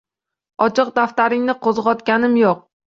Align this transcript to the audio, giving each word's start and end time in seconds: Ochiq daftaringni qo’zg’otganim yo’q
Ochiq 0.67 0.89
daftaringni 0.97 1.57
qo’zg’otganim 1.69 2.39
yo’q 2.45 2.69